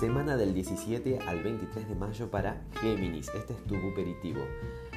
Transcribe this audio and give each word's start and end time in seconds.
del 0.00 0.54
17 0.54 1.18
al 1.26 1.42
23 1.42 1.86
de 1.86 1.94
mayo 1.94 2.30
para 2.30 2.62
Géminis. 2.80 3.28
Este 3.34 3.52
es 3.52 3.62
tu 3.64 3.76
buperitivo. 3.76 4.40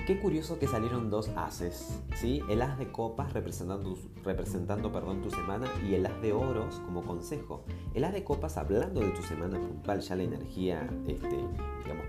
Qué 0.08 0.18
curioso 0.18 0.58
que 0.60 0.66
salieron 0.66 1.10
dos 1.10 1.30
haces, 1.36 2.02
¿sí? 2.16 2.42
El 2.50 2.62
as 2.62 2.80
de 2.80 2.90
copas 2.90 3.34
representando, 3.34 3.98
representando 4.24 4.94
perdón, 4.94 5.22
tu 5.22 5.30
semana 5.30 5.68
y 5.86 5.96
el 5.96 6.06
as 6.06 6.22
de 6.22 6.32
oros 6.32 6.80
como 6.86 7.04
consejo. 7.04 7.66
El 7.94 8.06
as 8.06 8.14
de 8.14 8.24
copas 8.24 8.56
hablando 8.56 9.02
de 9.02 9.10
tu 9.10 9.22
semana 9.24 9.60
puntual, 9.60 10.00
ya 10.00 10.16
la 10.16 10.24
energía 10.24 10.90
este, 11.06 11.38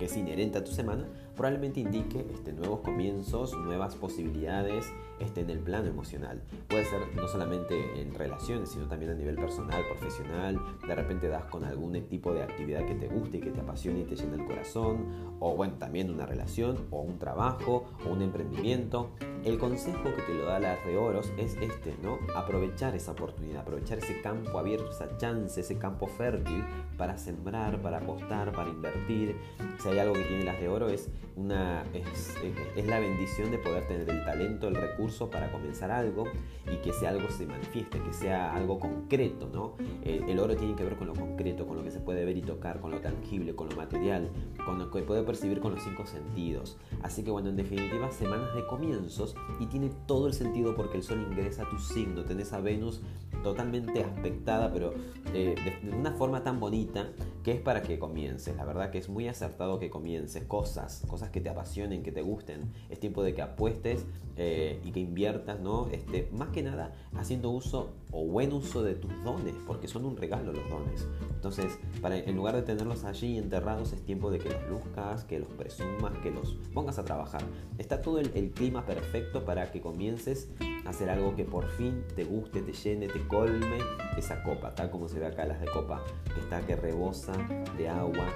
que 0.05 0.11
es 0.11 0.17
inherente 0.19 0.59
a 0.59 0.65
tu 0.65 0.71
semana, 0.71 1.07
probablemente 1.35 1.81
indique 1.81 2.27
este, 2.31 2.53
nuevos 2.53 2.81
comienzos, 2.81 3.57
nuevas 3.57 3.95
posibilidades 3.95 4.85
este, 5.19 5.41
en 5.41 5.49
el 5.49 5.61
plano 5.61 5.89
emocional. 5.89 6.43
Puede 6.69 6.85
ser 6.85 7.01
no 7.15 7.27
solamente 7.27 8.03
en 8.03 8.15
relaciones, 8.15 8.69
sino 8.69 8.87
también 8.87 9.13
a 9.13 9.15
nivel 9.15 9.37
personal, 9.37 9.83
profesional. 9.87 10.61
De 10.87 10.95
repente 10.95 11.29
das 11.29 11.47
con 11.47 11.65
algún 11.65 11.95
tipo 12.03 12.35
de 12.35 12.43
actividad 12.43 12.85
que 12.85 12.95
te 12.95 13.09
guste, 13.09 13.41
que 13.41 13.51
te 13.51 13.61
apasione 13.61 14.01
y 14.01 14.05
te 14.05 14.15
llene 14.15 14.35
el 14.35 14.45
corazón. 14.45 15.07
O 15.41 15.57
bueno, 15.57 15.77
también 15.79 16.11
una 16.11 16.27
relación, 16.27 16.87
o 16.91 17.01
un 17.01 17.19
trabajo, 17.19 17.87
o 18.07 18.13
un 18.13 18.21
emprendimiento. 18.21 19.09
El 19.45 19.59
consejo 19.59 20.05
que 20.05 20.23
te 20.23 20.33
lo 20.33 20.47
da 20.47 20.59
la 20.59 20.77
de 20.87 20.97
oros 20.97 21.31
es 21.37 21.59
este, 21.61 21.95
¿no? 22.03 22.19
Aprovechar 22.35 22.97
esa 22.97 23.13
oportunidad, 23.13 23.61
aprovechar 23.61 23.99
ese 23.99 24.23
campo 24.23 24.59
abierto, 24.59 24.91
esa 24.91 25.19
chance, 25.19 25.61
ese 25.61 25.77
campo 25.77 26.07
fértil 26.07 26.65
para 26.97 27.19
sembrar, 27.19 27.83
para 27.83 27.99
apostar, 27.99 28.53
para 28.53 28.71
invertir. 28.71 29.37
Si 29.83 29.89
hay 29.91 29.99
algo 29.99 30.15
que 30.15 30.23
tiene 30.23 30.45
las 30.45 30.59
de 30.59 30.69
oro 30.69 30.89
es, 30.89 31.11
una, 31.37 31.85
es, 31.93 32.35
es 32.75 32.87
la 32.87 32.99
bendición 33.01 33.51
de 33.51 33.59
poder 33.59 33.87
tener 33.87 34.09
el 34.09 34.25
talento, 34.25 34.67
el 34.69 34.77
recurso 34.77 35.29
para 35.29 35.53
comenzar 35.53 35.91
algo 35.91 36.25
y 36.73 36.77
que 36.77 36.91
ese 36.91 37.07
algo 37.07 37.29
se 37.29 37.45
manifieste, 37.45 38.01
que 38.01 38.15
sea 38.15 38.55
algo 38.55 38.81
concreto, 38.81 39.51
¿no? 39.53 39.75
Eh, 40.05 40.23
el 40.27 40.39
oro 40.39 40.57
tiene 40.57 40.75
que 40.75 40.85
ver 40.85 40.97
con 40.97 41.09
lo 41.09 41.13
concreto, 41.13 41.67
con 41.67 41.77
lo 41.77 41.85
que 41.85 41.91
se 41.91 42.01
puede 42.01 42.25
ver 42.25 42.39
y 42.39 42.43
tocar, 42.43 42.81
con 42.81 42.93
lo 42.93 43.01
tangible, 43.01 43.55
con 43.55 43.69
lo 43.69 43.77
material, 43.77 44.31
con 44.65 44.79
lo 44.79 44.91
que 44.91 45.03
puede 45.03 45.23
percibir 45.23 45.61
con 45.61 45.75
los 45.75 45.83
cinco 45.83 46.07
sentidos. 46.07 46.79
Así 47.03 47.23
que 47.23 47.31
bueno, 47.31 47.51
en 47.51 47.57
definitiva, 47.57 48.11
semanas 48.11 48.55
de 48.55 48.67
comienzos 48.67 49.34
y 49.61 49.67
tiene 49.67 49.91
todo 50.07 50.27
el 50.27 50.35
sentido 50.35 50.75
porque 50.75 50.97
el 50.97 51.03
sol 51.03 51.27
ingresa 51.31 51.63
a 51.63 51.71
tu 51.71 51.79
signo, 51.79 52.25
tenés 52.25 52.53
a 52.53 52.61
Venus 52.61 53.01
totalmente 53.43 54.03
aspectada, 54.03 54.73
pero 54.73 54.95
eh, 55.33 55.55
de, 55.83 55.95
una 55.95 56.13
forma 56.13 56.43
tan 56.43 56.61
bonita 56.61 57.11
que 57.43 57.53
es 57.53 57.61
para 57.61 57.83
que 57.83 57.99
comiences. 57.99 58.57
La 58.57 58.65
verdad 58.65 58.91
que 58.91 58.99
es 58.99 59.09
muy 59.09 59.29
acertado 59.29 59.79
que 59.79 59.91
comiences 59.91 60.45
cosas, 60.45 61.05
cosas 61.07 61.31
que 61.31 61.41
te 61.41 61.51
apasionen, 61.51 62.03
que 62.03 62.11
te 62.11 62.23
gusten. 62.23 62.73
Es 62.89 62.99
tiempo 62.99 63.23
de 63.23 63.35
que 63.35 63.43
apuestes 63.43 64.07
eh, 64.37 64.81
y 64.83 64.91
que 64.91 65.01
inviertas, 65.01 65.61
¿no? 65.61 65.89
Este, 65.89 66.29
más 66.33 66.49
que 66.49 66.63
nada 66.63 66.95
haciendo 67.15 67.51
uso 67.51 67.93
o 68.11 68.25
buen 68.25 68.53
uso 68.53 68.83
de 68.83 68.95
tus 68.95 69.13
dones, 69.23 69.55
porque 69.67 69.89
son 69.89 70.07
un 70.07 70.17
regalo 70.17 70.53
los 70.53 70.69
dones. 70.69 71.07
Entonces, 71.35 71.79
para, 72.01 72.17
en 72.17 72.35
lugar 72.35 72.57
de 72.57 72.63
tenerlos 72.63 73.05
allí 73.05 73.37
enterrados, 73.37 73.93
es 73.93 74.03
tiempo 74.05 74.31
de 74.31 74.39
que 74.39 74.49
los 74.49 74.69
luzcas, 74.71 75.25
que 75.25 75.39
los 75.39 75.49
presumas, 75.49 76.17
que 76.23 76.31
los 76.31 76.55
pongas 76.73 76.99
a 76.99 77.05
trabajar. 77.05 77.43
Está 77.77 78.01
todo 78.01 78.19
el, 78.19 78.31
el 78.35 78.51
clima 78.53 78.87
perfecto 78.87 79.24
para 79.33 79.71
que 79.71 79.81
comiences 79.81 80.49
a 80.85 80.91
hacer 80.91 81.11
algo 81.11 81.35
que 81.35 81.45
por 81.45 81.69
fin 81.71 82.05
te 82.15 82.25
guste, 82.25 82.63
te 82.63 82.73
llene, 82.73 83.09
te 83.09 83.27
colme 83.27 83.79
esa 84.17 84.43
copa, 84.43 84.75
tal 84.75 84.91
como 84.91 85.09
se 85.09 85.19
ve 85.19 85.27
acá 85.27 85.45
las 85.45 85.61
de 85.61 85.67
copa, 85.67 86.03
que 86.33 86.41
está 86.41 86.61
que 86.67 86.77
rebosa 86.77 87.33
de 87.77 87.89
agua 87.89 88.27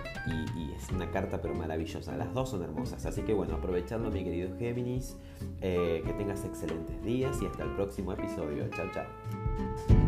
y, 0.56 0.72
es 0.72 0.90
una 0.92 1.10
carta 1.10 1.40
pero 1.40 1.54
maravillosa. 1.54 2.16
Las 2.16 2.32
dos 2.34 2.50
son 2.50 2.62
hermosas, 2.62 3.04
así 3.04 3.22
que 3.22 3.34
bueno, 3.34 3.56
aprovechando 3.56 4.10
mi 4.10 4.22
querido 4.22 4.56
Géminis, 4.58 5.16
eh, 5.60 6.02
que 6.04 6.12
tengas 6.12 6.44
excelentes 6.44 7.02
días 7.02 7.40
y 7.42 7.46
hasta 7.46 7.64
el 7.64 7.74
próximo 7.74 8.12
episodio. 8.12 8.68
Chao, 8.70 8.86
chao. 8.92 10.07